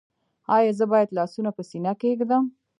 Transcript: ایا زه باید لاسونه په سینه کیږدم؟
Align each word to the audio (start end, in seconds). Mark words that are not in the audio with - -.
ایا 0.55 0.71
زه 0.79 0.85
باید 0.91 1.15
لاسونه 1.17 1.49
په 1.57 1.61
سینه 1.69 1.93
کیږدم؟ 2.01 2.43